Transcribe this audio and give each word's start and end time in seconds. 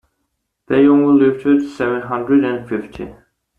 They 0.65 0.87
only 0.87 1.27
lifted 1.27 1.61
seven 1.61 2.01
hundred 2.01 2.43
and 2.43 2.67
fifty. 2.67 3.13